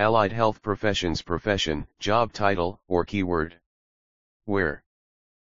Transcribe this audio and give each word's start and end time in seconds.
Allied 0.00 0.30
health 0.30 0.62
professions 0.62 1.22
profession, 1.22 1.84
job 1.98 2.32
title, 2.32 2.80
or 2.86 3.04
keyword. 3.04 3.58
Where? 4.44 4.84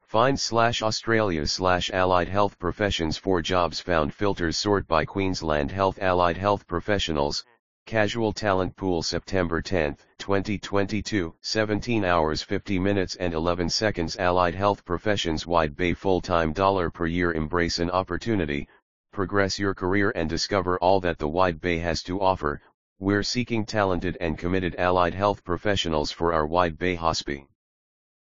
Find 0.00 0.40
slash 0.40 0.80
Australia 0.80 1.46
slash 1.46 1.90
allied 1.90 2.30
health 2.30 2.58
professions 2.58 3.18
for 3.18 3.42
jobs 3.42 3.78
found 3.78 4.14
filters 4.14 4.56
sort 4.56 4.88
by 4.88 5.04
Queensland 5.04 5.70
Health 5.70 5.98
Allied 6.00 6.38
Health 6.38 6.66
Professionals, 6.66 7.44
Casual 7.84 8.32
Talent 8.32 8.74
Pool 8.74 9.02
September 9.02 9.60
10, 9.60 9.98
2022, 10.16 11.34
17 11.42 12.02
hours 12.02 12.40
50 12.40 12.78
minutes 12.78 13.16
and 13.16 13.34
11 13.34 13.68
seconds 13.68 14.16
Allied 14.16 14.54
Health 14.54 14.82
Professions 14.86 15.46
Wide 15.46 15.76
Bay 15.76 15.92
Full-Time 15.92 16.54
Dollar 16.54 16.88
per 16.88 17.04
year 17.04 17.34
Embrace 17.34 17.80
an 17.80 17.90
opportunity, 17.90 18.66
progress 19.12 19.58
your 19.58 19.74
career 19.74 20.10
and 20.14 20.30
discover 20.30 20.78
all 20.78 21.00
that 21.00 21.18
the 21.18 21.28
Wide 21.28 21.60
Bay 21.60 21.76
has 21.76 22.02
to 22.04 22.18
offer, 22.18 22.62
we're 23.02 23.24
seeking 23.24 23.66
talented 23.66 24.16
and 24.20 24.38
committed 24.38 24.76
allied 24.78 25.12
health 25.12 25.42
professionals 25.42 26.12
for 26.12 26.32
our 26.32 26.46
Wide 26.46 26.78
Bay 26.78 26.96
Hospi. 26.96 27.44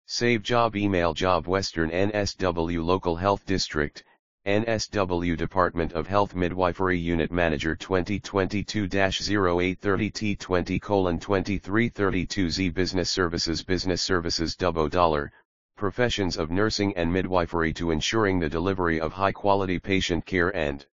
Save 0.05 0.43
job 0.43 0.75
email 0.75 1.13
job 1.13 1.47
Western 1.47 1.89
NSW 1.91 2.83
Local 2.83 3.15
Health 3.15 3.45
District, 3.45 4.03
NSW 4.45 5.37
Department 5.37 5.93
of 5.93 6.07
Health 6.07 6.35
Midwifery 6.35 6.99
Unit 6.99 7.31
Manager 7.31 7.73
2022-0830 7.77 9.77
T20 9.77 10.81
colon 10.81 11.19
2332Z 11.19 12.73
Business 12.73 13.09
Services 13.09 13.63
Business 13.63 14.01
Services 14.01 14.57
Dubbo 14.57 14.91
Dollar, 14.91 15.31
Professions 15.77 16.35
of 16.35 16.51
Nursing 16.51 16.93
and 16.97 17.13
Midwifery 17.13 17.73
to 17.75 17.91
ensuring 17.91 18.39
the 18.39 18.49
delivery 18.49 18.99
of 18.99 19.13
high-quality 19.13 19.79
patient 19.79 20.25
care 20.25 20.53
and 20.53 20.85